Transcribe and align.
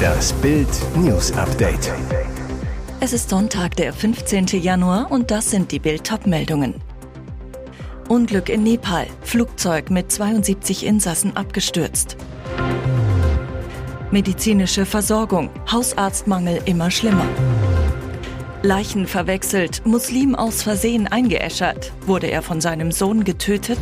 Das 0.00 0.32
Bild 0.34 0.68
News 0.96 1.32
Update. 1.32 1.92
Es 3.00 3.12
ist 3.12 3.30
Sonntag, 3.30 3.76
der 3.76 3.92
15. 3.92 4.46
Januar 4.60 5.10
und 5.10 5.30
das 5.30 5.50
sind 5.50 5.72
die 5.72 5.78
Bild 5.78 6.10
meldungen 6.26 6.74
Unglück 8.10 8.48
in 8.48 8.64
Nepal. 8.64 9.06
Flugzeug 9.22 9.88
mit 9.88 10.10
72 10.10 10.84
Insassen 10.84 11.36
abgestürzt. 11.36 12.16
Medizinische 14.10 14.84
Versorgung. 14.84 15.48
Hausarztmangel 15.70 16.60
immer 16.64 16.90
schlimmer. 16.90 17.26
Leichen 18.62 19.06
verwechselt. 19.06 19.86
Muslim 19.86 20.34
aus 20.34 20.64
Versehen 20.64 21.06
eingeäschert. 21.06 21.92
Wurde 22.04 22.26
er 22.26 22.42
von 22.42 22.60
seinem 22.60 22.90
Sohn 22.90 23.22
getötet? 23.22 23.78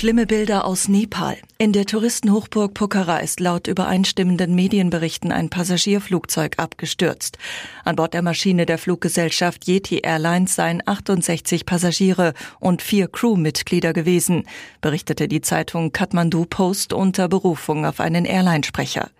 Schlimme 0.00 0.24
Bilder 0.24 0.64
aus 0.64 0.88
Nepal. 0.88 1.36
In 1.58 1.74
der 1.74 1.84
Touristenhochburg 1.84 2.72
Pokhara 2.72 3.18
ist 3.18 3.38
laut 3.38 3.66
übereinstimmenden 3.66 4.54
Medienberichten 4.54 5.30
ein 5.30 5.50
Passagierflugzeug 5.50 6.54
abgestürzt. 6.56 7.36
An 7.84 7.96
Bord 7.96 8.14
der 8.14 8.22
Maschine 8.22 8.64
der 8.64 8.78
Fluggesellschaft 8.78 9.68
Yeti 9.68 9.98
Airlines 9.98 10.54
seien 10.54 10.82
68 10.86 11.66
Passagiere 11.66 12.32
und 12.60 12.80
vier 12.80 13.08
Crewmitglieder 13.08 13.92
gewesen, 13.92 14.44
berichtete 14.80 15.28
die 15.28 15.42
Zeitung 15.42 15.92
Kathmandu 15.92 16.46
Post 16.46 16.94
unter 16.94 17.28
Berufung 17.28 17.84
auf 17.84 18.00
einen 18.00 18.24
Airlinesprecher. 18.24 19.10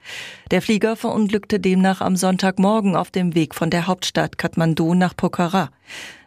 Der 0.50 0.62
Flieger 0.62 0.96
verunglückte 0.96 1.60
demnach 1.60 2.00
am 2.00 2.16
Sonntagmorgen 2.16 2.96
auf 2.96 3.10
dem 3.10 3.34
Weg 3.34 3.54
von 3.54 3.68
der 3.68 3.86
Hauptstadt 3.86 4.38
Kathmandu 4.38 4.94
nach 4.94 5.14
Pokhara. 5.14 5.68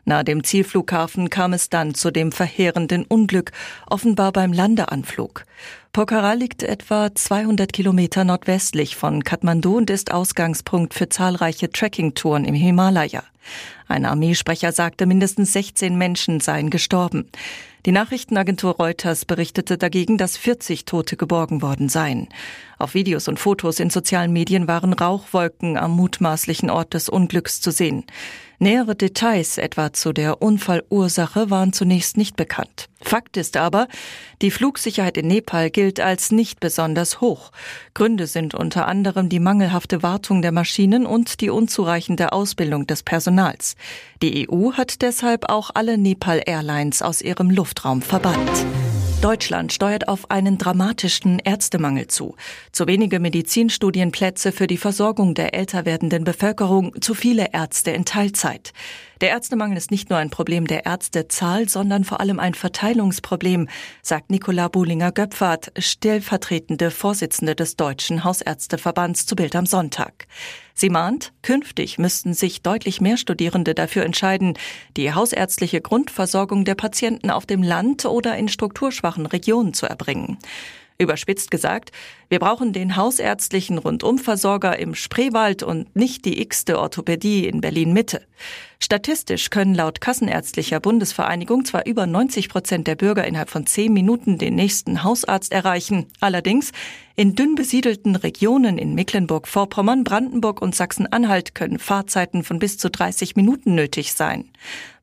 Nahe 0.05 0.23
dem 0.23 0.43
Zielflughafen 0.43 1.29
kam 1.29 1.53
es 1.53 1.69
dann 1.69 1.93
zu 1.93 2.11
dem 2.11 2.31
verheerenden 2.31 3.05
Unglück, 3.05 3.51
offenbar 3.87 4.31
beim 4.31 4.53
Landeanflug. 4.53 5.45
Pokhara 5.93 6.33
liegt 6.33 6.63
etwa 6.63 7.13
200 7.13 7.71
Kilometer 7.71 8.23
nordwestlich 8.23 8.95
von 8.95 9.23
Kathmandu 9.23 9.77
und 9.77 9.91
ist 9.91 10.11
Ausgangspunkt 10.11 10.95
für 10.95 11.07
zahlreiche 11.07 11.69
Trekkingtouren 11.69 12.45
im 12.45 12.55
Himalaya. 12.55 13.21
Ein 13.87 14.05
Armeesprecher 14.05 14.71
sagte, 14.71 15.05
mindestens 15.05 15.53
16 15.53 15.95
Menschen 15.95 16.39
seien 16.39 16.71
gestorben. 16.71 17.29
Die 17.85 17.91
Nachrichtenagentur 17.91 18.71
Reuters 18.77 19.25
berichtete 19.25 19.77
dagegen, 19.77 20.17
dass 20.17 20.35
40 20.35 20.85
Tote 20.85 21.15
geborgen 21.15 21.61
worden 21.61 21.89
seien. 21.89 22.27
Auf 22.79 22.95
Videos 22.95 23.27
und 23.27 23.39
Fotos 23.39 23.79
in 23.79 23.91
sozialen 23.91 24.33
Medien 24.33 24.67
waren 24.67 24.93
Rauchwolken 24.93 25.77
am 25.77 25.91
mutmaßlichen 25.91 26.71
Ort 26.71 26.95
des 26.95 27.07
Unglücks 27.07 27.61
zu 27.61 27.69
sehen. 27.69 28.03
Nähere 28.57 28.95
Details 28.95 29.59
etwa 29.59 29.93
zu 29.93 30.11
der 30.11 30.41
Unfallursache 30.41 31.51
waren 31.51 31.71
zunächst 31.71 32.17
nicht 32.17 32.35
bekannt. 32.35 32.89
Fakt 33.03 33.37
ist 33.37 33.57
aber, 33.57 33.87
die 34.41 34.49
Flugsicherheit 34.49 35.17
in 35.17 35.27
Nepal 35.27 35.69
gilt 35.69 35.99
als 35.99 36.31
nicht 36.31 36.59
besonders 36.59 37.21
hoch. 37.21 37.51
Gründe 37.93 38.27
sind 38.27 38.55
unter 38.55 38.87
anderem 38.87 39.29
die 39.29 39.39
mangelhafte 39.39 40.01
Wartung 40.01 40.41
der 40.41 40.51
Maschinen 40.51 41.05
und 41.05 41.41
die 41.41 41.49
unzureichende 41.49 42.31
Ausbildung 42.31 42.87
des 42.87 43.03
Personals. 43.03 43.75
Die 44.21 44.49
EU 44.49 44.73
hat 44.73 45.01
deshalb 45.01 45.49
auch 45.49 45.71
alle 45.73 45.97
Nepal 45.97 46.41
Airlines 46.45 47.01
aus 47.01 47.21
ihrem 47.21 47.49
Luftraum 47.49 48.01
verbannt. 48.01 48.65
Deutschland 49.23 49.71
steuert 49.71 50.09
auf 50.09 50.29
einen 50.31 50.57
dramatischen 50.57 51.39
Ärztemangel 51.39 52.07
zu. 52.07 52.35
Zu 52.73 52.87
wenige 52.87 53.21
Medizinstudienplätze 53.21 54.51
für 54.51 54.67
die 54.67 54.75
Versorgung 54.75 55.33
der 55.33 55.53
älter 55.53 55.85
werdenden 55.85 56.25
Bevölkerung, 56.25 57.01
zu 57.01 57.13
viele 57.13 57.53
Ärzte 57.53 57.91
in 57.91 58.03
Teilzeit. 58.03 58.73
Der 59.23 59.29
Ärztemangel 59.29 59.77
ist 59.77 59.89
nicht 59.89 60.09
nur 60.09 60.19
ein 60.19 60.29
Problem 60.29 60.67
der 60.67 60.85
Ärztezahl, 60.85 61.69
sondern 61.69 62.03
vor 62.03 62.19
allem 62.19 62.41
ein 62.41 62.55
Verteilungsproblem, 62.55 63.69
sagt 64.01 64.29
Nicola 64.29 64.67
Buhlinger-Göpfert, 64.67 65.71
stellvertretende 65.77 66.91
Vorsitzende 66.91 67.55
des 67.55 67.77
Deutschen 67.77 68.25
Hausärzteverbands 68.25 69.25
zu 69.25 69.37
Bild 69.37 69.55
am 69.55 69.65
Sonntag. 69.65 70.27
Sie 70.73 70.89
mahnt, 70.89 71.31
künftig 71.41 71.97
müssten 71.99 72.33
sich 72.33 72.63
deutlich 72.63 72.99
mehr 72.99 73.15
Studierende 73.15 73.73
dafür 73.73 74.03
entscheiden, 74.03 74.57
die 74.97 75.13
hausärztliche 75.13 75.79
Grundversorgung 75.79 76.65
der 76.65 76.75
Patienten 76.75 77.29
auf 77.29 77.45
dem 77.45 77.63
Land 77.63 78.03
oder 78.03 78.35
in 78.35 78.49
strukturschwachen 78.49 79.25
Regionen 79.25 79.73
zu 79.73 79.85
erbringen. 79.85 80.37
Überspitzt 80.97 81.49
gesagt, 81.49 81.91
wir 82.33 82.39
brauchen 82.39 82.73
den 82.73 82.95
hausärztlichen 82.95 83.77
Rundumversorger 83.77 84.79
im 84.79 84.95
Spreewald 84.95 85.61
und 85.61 85.95
nicht 85.95 86.25
die 86.25 86.41
x-te 86.41 86.79
Orthopädie 86.79 87.45
in 87.45 87.61
Berlin 87.61 87.93
Mitte. 87.93 88.23
Statistisch 88.79 89.51
können 89.51 89.75
laut 89.75 90.01
Kassenärztlicher 90.01 90.79
Bundesvereinigung 90.79 91.63
zwar 91.63 91.85
über 91.85 92.07
90 92.07 92.49
Prozent 92.49 92.87
der 92.87 92.95
Bürger 92.95 93.25
innerhalb 93.25 93.51
von 93.51 93.67
zehn 93.67 93.93
Minuten 93.93 94.39
den 94.39 94.55
nächsten 94.55 95.03
Hausarzt 95.03 95.53
erreichen. 95.53 96.07
Allerdings 96.19 96.71
in 97.15 97.35
dünn 97.35 97.53
besiedelten 97.53 98.15
Regionen 98.15 98.79
in 98.79 98.95
Mecklenburg-Vorpommern, 98.95 100.03
Brandenburg 100.03 100.61
und 100.61 100.75
Sachsen-Anhalt 100.75 101.53
können 101.53 101.77
Fahrzeiten 101.77 102.43
von 102.43 102.57
bis 102.57 102.79
zu 102.79 102.89
30 102.89 103.35
Minuten 103.35 103.75
nötig 103.75 104.13
sein. 104.13 104.49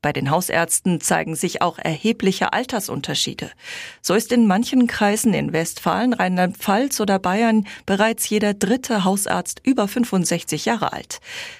Bei 0.01 0.11
den 0.11 0.29
Hausärzten 0.29 0.99
zeigen 0.99 1.35
sich 1.35 1.61
auch 1.61 1.79
erhebliche 1.79 2.53
Altersunterschiede. 2.53 3.49
So 4.01 4.13
ist 4.13 4.31
in 4.31 4.45
manchen 4.45 4.87
Kreisen 4.87 5.33
in 5.33 5.53
Westfalen, 5.53 6.13
Rheinland-Pfalz 6.13 6.99
oder 6.99 7.17
Bayern 7.21 7.65
bereits 7.85 8.27
jeder 8.29 8.53
dritte 8.53 9.05
Hausarzt 9.05 9.61
über 9.63 9.87
65 9.87 10.65
Jahre 10.65 10.91
alt. 10.91 11.19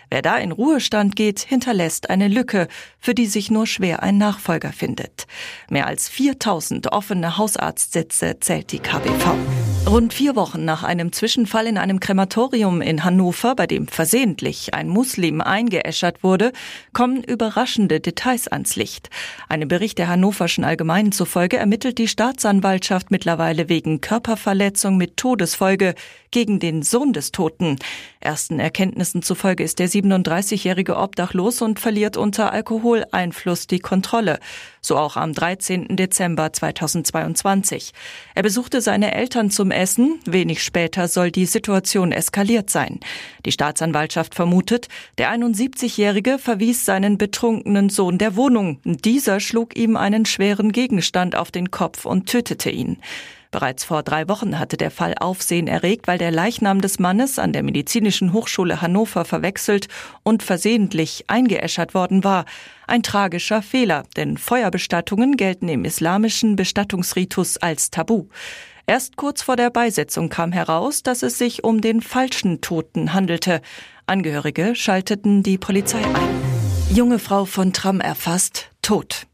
Wer 0.09 0.21
da 0.21 0.37
in 0.37 0.51
Ruhestand 0.51 1.15
geht, 1.15 1.39
hinterlässt 1.39 2.09
eine 2.09 2.27
Lücke, 2.27 2.67
für 2.99 3.15
die 3.15 3.27
sich 3.27 3.49
nur 3.49 3.65
schwer 3.65 4.03
ein 4.03 4.17
Nachfolger 4.17 4.73
findet. 4.73 5.27
Mehr 5.69 5.87
als 5.87 6.09
4000 6.09 6.91
offene 6.91 7.37
Hausarztsitze 7.37 8.39
zählt 8.39 8.71
die 8.73 8.79
KBV. 8.79 9.70
Rund 9.87 10.13
vier 10.13 10.35
Wochen 10.35 10.63
nach 10.63 10.83
einem 10.83 11.11
Zwischenfall 11.11 11.65
in 11.65 11.77
einem 11.77 11.99
Krematorium 11.99 12.81
in 12.81 13.03
Hannover, 13.03 13.55
bei 13.55 13.67
dem 13.67 13.87
versehentlich 13.87 14.73
ein 14.73 14.87
Muslim 14.87 15.41
eingeäschert 15.41 16.23
wurde, 16.23 16.53
kommen 16.93 17.23
überraschende 17.23 17.99
Details 17.99 18.47
ans 18.47 18.75
Licht. 18.75 19.09
Einem 19.49 19.67
Bericht 19.67 19.97
der 19.97 20.07
Hannoverschen 20.07 20.63
Allgemeinen 20.63 21.11
zufolge 21.11 21.57
ermittelt 21.57 21.97
die 21.97 22.07
Staatsanwaltschaft 22.07 23.11
mittlerweile 23.11 23.67
wegen 23.69 23.99
Körperverletzung 24.01 24.97
mit 24.97 25.17
Todesfolge 25.17 25.95
gegen 26.29 26.59
den 26.59 26.83
Sohn 26.83 27.11
des 27.11 27.31
Toten. 27.33 27.77
Ersten 28.21 28.59
Erkenntnissen 28.59 29.23
zufolge 29.23 29.63
ist 29.63 29.79
der 29.79 29.89
37-jährige 29.89 30.95
obdachlos 30.95 31.61
und 31.61 31.79
verliert 31.79 32.15
unter 32.15 32.53
Alkoholeinfluss 32.53 33.67
die 33.67 33.79
Kontrolle. 33.79 34.39
So 34.83 34.97
auch 34.97 35.15
am 35.15 35.33
13. 35.33 35.95
Dezember 35.95 36.51
2022. 36.51 37.91
Er 38.33 38.41
besuchte 38.41 38.81
seine 38.81 39.13
Eltern 39.13 39.51
zum 39.51 39.69
Essen. 39.69 40.19
Wenig 40.25 40.63
später 40.63 41.07
soll 41.07 41.29
die 41.29 41.45
Situation 41.45 42.11
eskaliert 42.11 42.71
sein. 42.71 42.99
Die 43.45 43.51
Staatsanwaltschaft 43.51 44.33
vermutet, 44.33 44.87
der 45.19 45.31
71-jährige 45.31 46.39
verwies 46.39 46.83
seinen 46.83 47.19
betrunkenen 47.19 47.89
Sohn 47.89 48.17
der 48.17 48.35
Wohnung. 48.35 48.79
Dieser 48.83 49.39
schlug 49.39 49.75
ihm 49.75 49.95
einen 49.95 50.25
schweren 50.25 50.71
Gegenstand 50.71 51.35
auf 51.35 51.51
den 51.51 51.69
Kopf 51.69 52.05
und 52.05 52.27
tötete 52.27 52.71
ihn. 52.71 52.97
Bereits 53.51 53.83
vor 53.83 54.01
drei 54.01 54.29
Wochen 54.29 54.57
hatte 54.57 54.77
der 54.77 54.91
Fall 54.91 55.13
Aufsehen 55.19 55.67
erregt, 55.67 56.07
weil 56.07 56.17
der 56.17 56.31
Leichnam 56.31 56.79
des 56.79 56.99
Mannes 56.99 57.37
an 57.37 57.51
der 57.51 57.63
Medizinischen 57.63 58.31
Hochschule 58.31 58.81
Hannover 58.81 59.25
verwechselt 59.25 59.89
und 60.23 60.41
versehentlich 60.41 61.25
eingeäschert 61.27 61.93
worden 61.93 62.23
war. 62.23 62.45
Ein 62.87 63.03
tragischer 63.03 63.61
Fehler, 63.61 64.03
denn 64.15 64.37
Feuerbestattungen 64.37 65.35
gelten 65.35 65.67
im 65.67 65.83
islamischen 65.83 66.55
Bestattungsritus 66.55 67.57
als 67.57 67.91
Tabu. 67.91 68.27
Erst 68.87 69.17
kurz 69.17 69.41
vor 69.41 69.57
der 69.57 69.69
Beisetzung 69.69 70.29
kam 70.29 70.53
heraus, 70.53 71.03
dass 71.03 71.21
es 71.21 71.37
sich 71.37 71.63
um 71.65 71.81
den 71.81 72.01
falschen 72.01 72.61
Toten 72.61 73.13
handelte. 73.13 73.61
Angehörige 74.07 74.75
schalteten 74.75 75.43
die 75.43 75.57
Polizei 75.57 76.03
ein. 76.03 76.41
Junge 76.93 77.19
Frau 77.19 77.45
von 77.45 77.73
Tram 77.73 77.99
erfasst, 77.99 78.69
tot. 78.81 79.27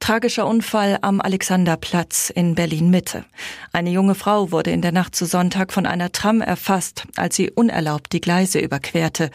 Tragischer 0.00 0.46
Unfall 0.46 0.98
am 1.02 1.20
Alexanderplatz 1.20 2.30
in 2.30 2.54
Berlin 2.54 2.88
Mitte. 2.88 3.26
Eine 3.70 3.90
junge 3.90 4.14
Frau 4.14 4.50
wurde 4.50 4.70
in 4.70 4.80
der 4.80 4.92
Nacht 4.92 5.14
zu 5.14 5.26
Sonntag 5.26 5.74
von 5.74 5.84
einer 5.84 6.10
Tram 6.10 6.40
erfasst, 6.40 7.04
als 7.16 7.36
sie 7.36 7.50
unerlaubt 7.50 8.12
die 8.14 8.22
Gleise 8.22 8.60
überquerte. 8.60 9.30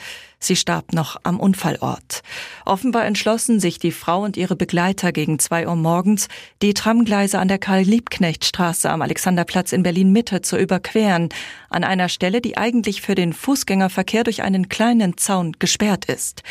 Sie 0.45 0.56
starb 0.56 0.94
noch 0.94 1.18
am 1.24 1.39
Unfallort. 1.39 2.21
Offenbar 2.65 3.06
entschlossen 3.06 3.59
sich 3.59 3.80
die 3.80 3.92
Frau 3.92 4.24
und 4.24 4.38
ihre 4.38 4.56
Begleiter 4.56 5.12
gegen 5.12 5.39
zwei 5.39 5.68
Uhr 5.68 5.75
morgens, 5.75 6.27
die 6.62 6.75
Tramgleise 6.75 7.39
an 7.39 7.47
der 7.47 7.57
Karl-Liebknecht-Straße 7.57 8.89
am 8.89 9.01
Alexanderplatz 9.01 9.71
in 9.71 9.81
Berlin-Mitte 9.81 10.42
zu 10.42 10.57
überqueren, 10.57 11.30
an 11.69 11.83
einer 11.83 12.09
Stelle, 12.09 12.42
die 12.42 12.57
eigentlich 12.57 13.01
für 13.01 13.15
den 13.15 13.33
Fußgängerverkehr 13.33 14.24
durch 14.24 14.44
einen 14.44 14.69
kleinen 14.69 15.18
Zaun 15.18 15.53
gesperrt 15.57 16.06
ist. 16.06 16.44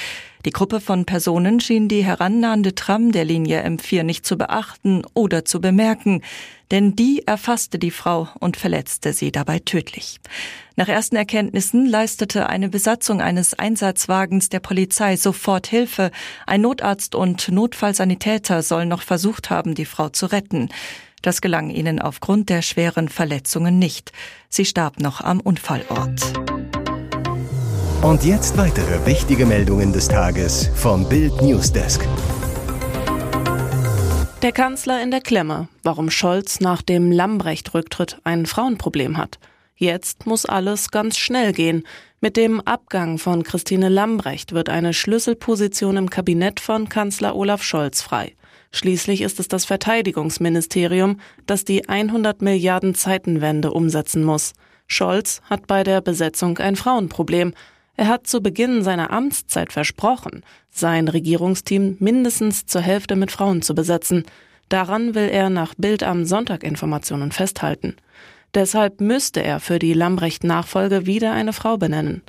Die 0.45 0.51
Gruppe 0.51 0.81
von 0.81 1.07
Personen 1.07 1.61
schien 1.61 1.89
die 1.89 2.05
herannahende 2.05 2.75
Tram 2.75 3.13
der 3.13 3.25
Linie 3.25 3.65
M4 3.65 4.03
nicht 4.03 4.27
zu 4.27 4.37
beachten 4.37 5.03
oder 5.15 5.45
zu 5.45 5.61
bemerken, 5.61 6.21
denn 6.71 6.97
die 6.97 7.27
erfasste 7.27 7.79
die 7.79 7.91
Frau 7.91 8.29
und 8.41 8.57
verletzte 8.57 9.13
sie 9.13 9.33
dabei 9.33 9.59
tödlich. 9.59 10.21
Nach 10.77 10.89
ersten 10.89 11.17
Erkenntnissen 11.17 11.87
leistete 11.87 12.49
eine 12.49 12.69
Besatzung 12.69 13.21
eines 13.21 13.55
Einsatzwagens 13.55 14.49
der 14.49 14.61
Polizei 14.61 15.17
sofort 15.17 15.67
Hilfe. 15.67 16.11
Ein 16.47 16.63
Notarzt 16.63 17.15
und 17.15 17.49
Notfallsanitäter 17.49 18.63
sollen 18.63 18.89
noch 18.89 19.03
versucht 19.03 19.51
haben, 19.51 19.75
die 19.75 19.85
Frau 19.85 20.09
zu 20.09 20.27
retten. 20.27 20.71
Das 21.23 21.41
gelang 21.41 21.71
ihnen 21.71 22.01
aufgrund 22.01 22.49
der 22.51 22.61
schweren 22.61 23.09
Verletzungen 23.09 23.79
nicht. 23.79 24.13
Sie 24.49 24.65
starb 24.65 25.01
noch 25.01 25.21
am 25.21 25.41
Unfallort. 25.41 26.21
Und 28.03 28.23
jetzt 28.25 28.59
weitere 28.59 29.07
wichtige 29.07 29.47
Meldungen 29.47 29.95
des 29.95 30.09
Tages 30.09 30.69
vom 30.75 31.09
Bild 31.09 31.41
Newsdesk. 31.41 32.07
Der 34.45 34.53
Kanzler 34.53 35.03
in 35.03 35.11
der 35.11 35.23
Klemme, 35.23 35.69
warum 35.85 36.11
Scholz 36.11 36.61
nach 36.61 36.83
dem 36.83 37.11
Lambrecht-Rücktritt 37.11 38.19
ein 38.25 38.45
Frauenproblem 38.45 39.17
hat. 39.17 39.39
Jetzt 39.75 40.27
muss 40.27 40.45
alles 40.45 40.91
ganz 40.91 41.17
schnell 41.17 41.55
gehen. 41.55 41.83
Mit 42.21 42.37
dem 42.37 42.61
Abgang 42.61 43.17
von 43.17 43.43
Christine 43.43 43.89
Lambrecht 43.89 44.53
wird 44.53 44.69
eine 44.69 44.93
Schlüsselposition 44.93 45.97
im 45.97 46.11
Kabinett 46.11 46.61
von 46.61 46.91
Kanzler 46.91 47.37
Olaf 47.37 47.63
Scholz 47.63 48.03
frei. 48.03 48.35
Schließlich 48.71 49.23
ist 49.23 49.41
es 49.41 49.49
das 49.49 49.65
Verteidigungsministerium, 49.65 51.21
das 51.47 51.65
die 51.65 51.89
100 51.89 52.43
Milliarden 52.43 52.95
Zeitenwende 52.95 53.73
umsetzen 53.73 54.25
muss. 54.25 54.53
Scholz 54.87 55.41
hat 55.49 55.67
bei 55.67 55.85
der 55.85 56.03
Besetzung 56.03 56.59
ein 56.59 56.77
Frauenproblem. 56.77 57.55
Er 57.97 58.09
hat 58.09 58.27
zu 58.27 58.41
Beginn 58.41 58.83
seiner 58.83 59.13
Amtszeit 59.13 59.73
versprochen, 59.73 60.45
sein 60.71 61.07
Regierungsteam 61.07 61.97
mindestens 62.01 62.67
zur 62.67 62.81
Hälfte 62.81 63.15
mit 63.15 63.31
Frauen 63.31 63.63
zu 63.63 63.75
besetzen. 63.75 64.25
Daran 64.69 65.15
will 65.15 65.29
er 65.29 65.49
nach 65.49 65.75
Bild 65.77 66.03
am 66.03 66.25
Sonntag 66.25 66.65
Informationen 66.65 67.31
festhalten. 67.31 67.97
Deshalb 68.55 69.01
müsste 69.01 69.43
er 69.43 69.61
für 69.61 69.79
die 69.79 69.95
Lambrecht-Nachfolge 69.95 71.07
wieder 71.07 71.33
eine 71.33 71.53
Frau 71.53 71.77
benennen. 71.77 72.23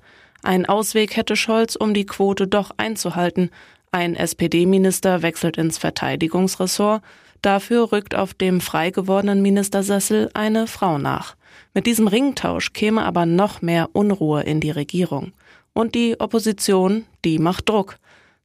Ein 0.44 0.68
Ausweg 0.68 1.16
hätte 1.16 1.36
Scholz, 1.36 1.76
um 1.76 1.96
die 1.96 2.06
Quote 2.06 2.48
doch 2.48 2.72
einzuhalten. 2.78 3.50
Ein 3.92 4.16
SPD-Minister 4.16 5.24
wechselt 5.24 5.58
ins 5.58 5.80
Verteidigungsressort. 5.80 7.02
Dafür 7.42 7.92
rückt 7.92 8.14
auf 8.14 8.34
dem 8.34 8.62
frei 8.62 8.92
gewordenen 8.92 9.42
Ministersessel 9.42 10.30
eine 10.34 10.68
Frau 10.68 10.98
nach. 11.00 11.36
Mit 11.74 11.88
diesem 11.88 12.08
Ringtausch 12.08 12.74
käme 12.74 13.04
aber 13.04 13.26
noch 13.26 13.62
mehr 13.62 13.90
Unruhe 13.94 14.44
in 14.44 14.60
die 14.62 14.72
Regierung. 14.72 15.32
Und 15.78 15.94
die 15.94 16.18
Opposition, 16.22 17.04
die 17.26 17.38
macht 17.38 17.68
Druck. 17.68 17.98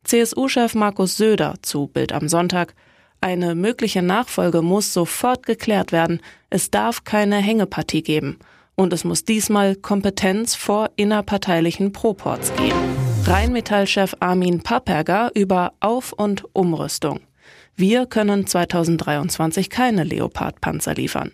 CSU-Chef 0.03 0.75
Markus 0.75 1.17
Söder 1.17 1.55
zu 1.63 1.87
Bild 1.87 2.13
am 2.13 2.29
Sonntag. 2.29 2.75
Eine 3.21 3.55
mögliche 3.55 4.03
Nachfolge 4.03 4.63
muss 4.63 4.93
sofort 4.93 5.47
geklärt 5.47 5.93
werden. 5.93 6.21
Es 6.51 6.73
darf 6.73 7.05
keine 7.05 7.37
Hängepartie 7.37 8.03
geben. 8.03 8.41
Und 8.75 8.93
es 8.93 9.05
muss 9.05 9.25
diesmal 9.25 9.77
Kompetenz 9.77 10.57
vor 10.57 10.91
innerparteilichen 10.97 11.93
Proports 11.93 12.53
geben. 12.57 12.97
Rheinmetall-Chef 13.25 14.17
Armin 14.19 14.63
Papperger 14.63 15.31
über 15.35 15.75
Auf- 15.79 16.13
und 16.13 16.45
Umrüstung. 16.53 17.21
Wir 17.77 18.07
können 18.07 18.49
2023 18.49 19.71
keine 19.71 20.03
Leopard-Panzer 20.03 20.95
liefern. 20.95 21.31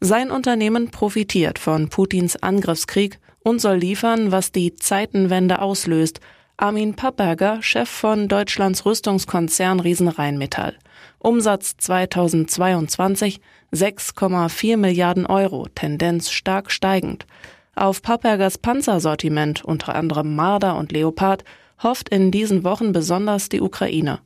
Sein 0.00 0.32
Unternehmen 0.32 0.90
profitiert 0.90 1.60
von 1.60 1.90
Putins 1.90 2.42
Angriffskrieg 2.42 3.20
und 3.44 3.60
soll 3.60 3.76
liefern, 3.76 4.32
was 4.32 4.52
die 4.52 4.74
Zeitenwende 4.74 5.60
auslöst. 5.60 6.20
Armin 6.56 6.94
Papperger, 6.94 7.62
Chef 7.62 7.88
von 7.88 8.28
Deutschlands 8.28 8.86
Rüstungskonzern 8.86 9.80
Riesenrheinmetall. 9.80 10.76
Umsatz 11.18 11.76
2022 11.78 13.40
6,4 13.72 14.76
Milliarden 14.76 15.26
Euro, 15.26 15.66
Tendenz 15.74 16.30
stark 16.30 16.70
steigend. 16.70 17.26
Auf 17.74 18.02
Pappergers 18.02 18.58
Panzersortiment, 18.58 19.64
unter 19.64 19.94
anderem 19.94 20.36
Marder 20.36 20.76
und 20.76 20.92
Leopard, 20.92 21.42
hofft 21.82 22.10
in 22.10 22.30
diesen 22.30 22.64
Wochen 22.64 22.92
besonders 22.92 23.48
die 23.48 23.60
Ukraine. 23.60 24.20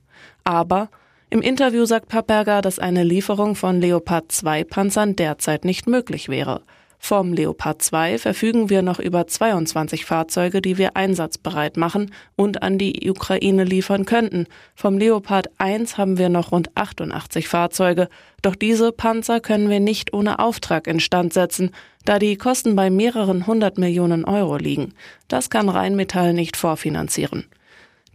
Aber 0.45 0.91
im 1.31 1.43
Interview 1.43 1.85
sagt 1.85 2.09
Papperger, 2.09 2.61
dass 2.61 2.79
eine 2.79 3.05
Lieferung 3.05 3.55
von 3.55 3.81
Leopard 3.81 4.31
2 4.31 4.65
Panzern 4.65 5.17
derzeit 5.17 5.65
nicht 5.65 5.87
möglich 5.87 6.29
wäre. 6.29 6.63
Vom 7.09 7.33
Leopard 7.33 7.83
2 7.83 8.19
verfügen 8.19 8.69
wir 8.69 8.83
noch 8.83 8.99
über 8.99 9.29
22 9.29 10.05
Fahrzeuge, 10.05 10.61
die 10.61 10.77
wir 10.77 10.97
einsatzbereit 10.97 11.77
machen 11.77 12.11
und 12.35 12.65
an 12.65 12.79
die 12.79 13.09
Ukraine 13.09 13.63
liefern 13.63 14.07
könnten. 14.07 14.49
Vom 14.75 14.99
Leopard 14.99 15.49
1 15.59 15.99
haben 15.99 16.19
wir 16.19 16.31
noch 16.31 16.51
rund 16.51 16.77
88 16.77 17.47
Fahrzeuge. 17.47 18.09
Doch 18.43 18.57
diese 18.57 18.91
Panzer 18.91 19.39
können 19.39 19.71
wir 19.71 19.79
nicht 19.79 20.15
ohne 20.15 20.41
Auftrag 20.41 20.89
instand 20.89 21.33
setzen, 21.33 21.71
da 22.05 22.19
die 22.19 22.37
Kosten 22.37 22.75
bei 22.75 22.91
mehreren 22.91 23.47
hundert 23.47 23.79
Millionen 23.79 24.25
Euro 24.25 24.57
liegen. 24.57 24.93
Das 25.29 25.49
kann 25.49 25.69
Rheinmetall 25.69 26.33
nicht 26.33 26.57
vorfinanzieren. 26.57 27.45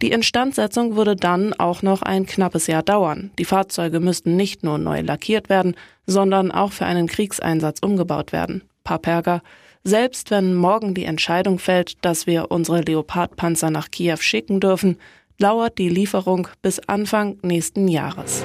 Die 0.02 0.10
Instandsetzung 0.10 0.96
würde 0.96 1.16
dann 1.16 1.54
auch 1.54 1.80
noch 1.80 2.02
ein 2.02 2.26
knappes 2.26 2.66
Jahr 2.66 2.82
dauern. 2.82 3.30
Die 3.38 3.46
Fahrzeuge 3.46 4.00
müssten 4.00 4.36
nicht 4.36 4.64
nur 4.64 4.76
neu 4.76 5.00
lackiert 5.00 5.48
werden, 5.48 5.76
sondern 6.06 6.50
auch 6.50 6.72
für 6.72 6.84
einen 6.84 7.06
Kriegseinsatz 7.06 7.78
umgebaut 7.80 8.32
werden. 8.32 8.62
Paperga. 8.84 9.42
Selbst 9.84 10.30
wenn 10.30 10.54
morgen 10.54 10.94
die 10.94 11.04
Entscheidung 11.04 11.58
fällt, 11.58 12.04
dass 12.04 12.26
wir 12.26 12.50
unsere 12.50 12.82
Leopardpanzer 12.82 13.70
nach 13.70 13.90
Kiew 13.90 14.18
schicken 14.18 14.60
dürfen, 14.60 14.98
dauert 15.38 15.78
die 15.78 15.88
Lieferung 15.88 16.48
bis 16.62 16.78
Anfang 16.80 17.38
nächsten 17.42 17.88
Jahres. 17.88 18.44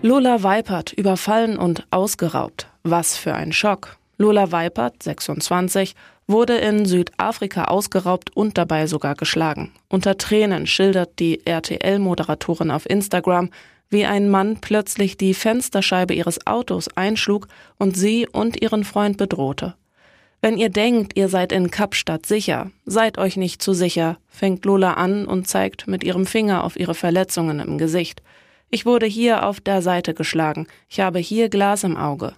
Lola 0.00 0.42
Weipert 0.42 0.92
überfallen 0.92 1.58
und 1.58 1.86
ausgeraubt. 1.90 2.68
Was 2.82 3.16
für 3.16 3.34
ein 3.34 3.52
Schock. 3.52 3.96
Lola 4.18 4.52
Weipert, 4.52 5.02
26, 5.02 5.94
wurde 6.26 6.56
in 6.56 6.86
Südafrika 6.86 7.64
ausgeraubt 7.64 8.36
und 8.36 8.58
dabei 8.58 8.86
sogar 8.86 9.14
geschlagen. 9.14 9.72
Unter 9.88 10.18
Tränen 10.18 10.66
schildert 10.66 11.18
die 11.18 11.44
RTL-Moderatorin 11.44 12.70
auf 12.70 12.88
Instagram, 12.88 13.50
wie 13.92 14.06
ein 14.06 14.28
Mann 14.28 14.58
plötzlich 14.60 15.16
die 15.16 15.34
Fensterscheibe 15.34 16.14
ihres 16.14 16.46
Autos 16.46 16.88
einschlug 16.96 17.46
und 17.78 17.96
sie 17.96 18.26
und 18.26 18.60
ihren 18.60 18.84
Freund 18.84 19.18
bedrohte. 19.18 19.74
Wenn 20.40 20.58
ihr 20.58 20.70
denkt, 20.70 21.16
ihr 21.16 21.28
seid 21.28 21.52
in 21.52 21.70
Kapstadt 21.70 22.26
sicher, 22.26 22.72
seid 22.84 23.16
euch 23.16 23.36
nicht 23.36 23.62
zu 23.62 23.74
sicher, 23.74 24.18
fängt 24.28 24.64
Lola 24.64 24.94
an 24.94 25.26
und 25.26 25.46
zeigt 25.46 25.86
mit 25.86 26.02
ihrem 26.02 26.26
Finger 26.26 26.64
auf 26.64 26.76
ihre 26.76 26.94
Verletzungen 26.94 27.60
im 27.60 27.78
Gesicht. 27.78 28.22
Ich 28.68 28.84
wurde 28.84 29.06
hier 29.06 29.46
auf 29.46 29.60
der 29.60 29.82
Seite 29.82 30.14
geschlagen, 30.14 30.66
ich 30.88 30.98
habe 30.98 31.20
hier 31.20 31.48
Glas 31.48 31.84
im 31.84 31.96
Auge. 31.96 32.32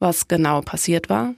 Was 0.00 0.26
genau 0.26 0.62
passiert 0.62 1.08
war? 1.08 1.34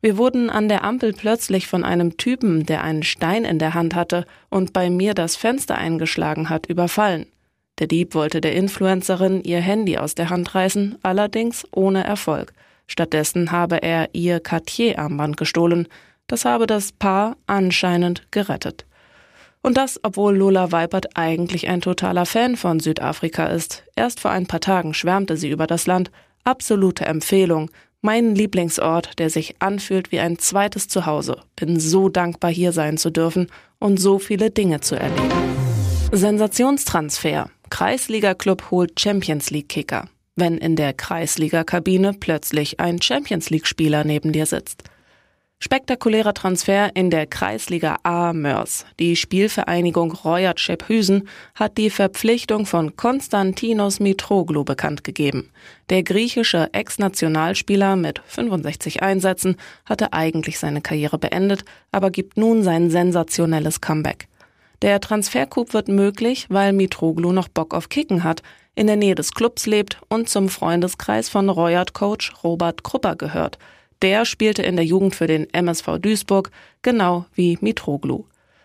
Wir 0.00 0.16
wurden 0.16 0.50
an 0.50 0.68
der 0.68 0.82
Ampel 0.82 1.12
plötzlich 1.12 1.66
von 1.66 1.84
einem 1.84 2.16
Typen, 2.16 2.64
der 2.64 2.82
einen 2.82 3.02
Stein 3.02 3.44
in 3.44 3.58
der 3.58 3.74
Hand 3.74 3.94
hatte 3.94 4.24
und 4.48 4.72
bei 4.72 4.88
mir 4.88 5.14
das 5.14 5.36
Fenster 5.36 5.76
eingeschlagen 5.76 6.48
hat, 6.48 6.66
überfallen. 6.66 7.26
Der 7.80 7.86
Dieb 7.86 8.14
wollte 8.14 8.42
der 8.42 8.54
Influencerin 8.54 9.42
ihr 9.42 9.60
Handy 9.60 9.96
aus 9.96 10.14
der 10.14 10.28
Hand 10.28 10.54
reißen, 10.54 10.98
allerdings 11.02 11.66
ohne 11.72 12.04
Erfolg. 12.04 12.52
Stattdessen 12.86 13.52
habe 13.52 13.82
er 13.82 14.10
ihr 14.12 14.38
Cartier-Armband 14.38 15.38
gestohlen. 15.38 15.88
Das 16.26 16.44
habe 16.44 16.66
das 16.66 16.92
Paar 16.92 17.36
anscheinend 17.46 18.30
gerettet. 18.30 18.84
Und 19.62 19.76
das, 19.76 19.98
obwohl 20.02 20.36
Lola 20.36 20.72
Weipert 20.72 21.16
eigentlich 21.16 21.68
ein 21.68 21.80
totaler 21.80 22.26
Fan 22.26 22.56
von 22.56 22.80
Südafrika 22.80 23.46
ist. 23.46 23.84
Erst 23.96 24.20
vor 24.20 24.30
ein 24.30 24.46
paar 24.46 24.60
Tagen 24.60 24.92
schwärmte 24.92 25.36
sie 25.36 25.50
über 25.50 25.66
das 25.66 25.86
Land. 25.86 26.10
Absolute 26.44 27.06
Empfehlung. 27.06 27.70
Mein 28.02 28.34
Lieblingsort, 28.34 29.18
der 29.18 29.30
sich 29.30 29.56
anfühlt 29.60 30.12
wie 30.12 30.20
ein 30.20 30.38
zweites 30.38 30.88
Zuhause. 30.88 31.36
Bin 31.56 31.78
so 31.78 32.08
dankbar, 32.08 32.50
hier 32.50 32.72
sein 32.72 32.98
zu 32.98 33.10
dürfen 33.10 33.48
und 33.78 33.98
so 33.98 34.18
viele 34.18 34.50
Dinge 34.50 34.80
zu 34.80 34.96
erleben. 34.96 35.30
Sensationstransfer. 36.12 37.50
Kreisliga-Club 37.70 38.70
holt 38.70 39.00
Champions 39.00 39.50
League-Kicker. 39.50 40.08
Wenn 40.36 40.58
in 40.58 40.76
der 40.76 40.92
Kreisliga-Kabine 40.92 42.14
plötzlich 42.18 42.80
ein 42.80 43.00
Champions 43.00 43.48
League-Spieler 43.50 44.04
neben 44.04 44.32
dir 44.32 44.46
sitzt. 44.46 44.84
Spektakulärer 45.62 46.32
Transfer 46.32 46.90
in 46.96 47.10
der 47.10 47.26
Kreisliga 47.26 47.98
A 48.02 48.32
Mörs. 48.32 48.86
Die 48.98 49.14
Spielvereinigung 49.14 50.12
Royat 50.12 50.58
Schephusen 50.58 51.28
hat 51.54 51.76
die 51.76 51.90
Verpflichtung 51.90 52.64
von 52.64 52.96
Konstantinos 52.96 54.00
Mitroglou 54.00 54.64
bekannt 54.64 55.04
gegeben. 55.04 55.50
Der 55.90 56.02
griechische 56.02 56.70
Ex-Nationalspieler 56.72 57.96
mit 57.96 58.22
65 58.26 59.02
Einsätzen 59.02 59.56
hatte 59.84 60.14
eigentlich 60.14 60.58
seine 60.58 60.80
Karriere 60.80 61.18
beendet, 61.18 61.66
aber 61.92 62.10
gibt 62.10 62.38
nun 62.38 62.62
sein 62.62 62.88
sensationelles 62.88 63.82
Comeback. 63.82 64.29
Der 64.82 65.00
Transfercoup 65.00 65.74
wird 65.74 65.88
möglich, 65.88 66.46
weil 66.48 66.72
Mitroglou 66.72 67.32
noch 67.32 67.48
Bock 67.48 67.74
auf 67.74 67.90
Kicken 67.90 68.24
hat, 68.24 68.42
in 68.74 68.86
der 68.86 68.96
Nähe 68.96 69.14
des 69.14 69.32
Clubs 69.32 69.66
lebt 69.66 69.98
und 70.08 70.30
zum 70.30 70.48
Freundeskreis 70.48 71.28
von 71.28 71.50
Royat-Coach 71.50 72.32
Robert 72.42 72.82
Krupper 72.82 73.14
gehört. 73.14 73.58
Der 74.00 74.24
spielte 74.24 74.62
in 74.62 74.76
der 74.76 74.86
Jugend 74.86 75.14
für 75.14 75.26
den 75.26 75.52
MSV 75.52 75.98
Duisburg, 76.00 76.50
genau 76.80 77.26
wie 77.34 77.58
Mitroglou. 77.60 78.24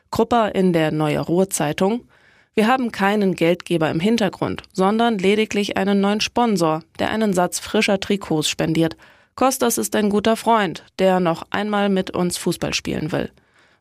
Krupper 0.09 0.55
in 0.55 0.71
der 0.71 0.91
Neue 0.91 1.19
Ruhr-Zeitung. 1.19 2.07
Wir 2.53 2.67
haben 2.67 2.93
keinen 2.93 3.35
Geldgeber 3.35 3.91
im 3.91 3.99
Hintergrund, 3.99 4.63
sondern 4.71 5.17
lediglich 5.17 5.75
einen 5.75 5.99
neuen 5.99 6.21
Sponsor, 6.21 6.83
der 6.99 7.09
einen 7.09 7.33
Satz 7.33 7.59
frischer 7.59 7.99
Trikots 7.99 8.47
spendiert. 8.47 8.95
Kostas 9.35 9.77
ist 9.77 9.93
ein 9.97 10.09
guter 10.09 10.37
Freund, 10.37 10.85
der 10.97 11.19
noch 11.19 11.45
einmal 11.49 11.89
mit 11.89 12.11
uns 12.11 12.37
Fußball 12.37 12.73
spielen 12.73 13.11
will. 13.11 13.31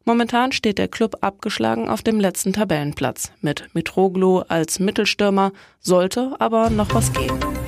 Momentan 0.05 0.53
steht 0.53 0.79
der 0.79 0.89
Club 0.89 1.17
abgeschlagen 1.23 1.89
auf 1.89 2.03
dem 2.03 2.21
letzten 2.21 2.53
Tabellenplatz. 2.53 3.33
Mit 3.41 3.69
Mitroglou 3.75 4.41
als 4.41 4.79
Mittelstürmer 4.79 5.53
sollte 5.81 6.37
aber 6.39 6.69
noch 6.69 6.95
was 6.95 7.13
gehen. 7.13 7.64